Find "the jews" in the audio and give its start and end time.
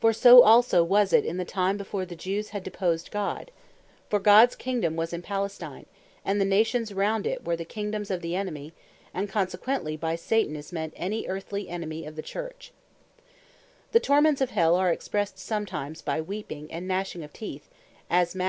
2.04-2.48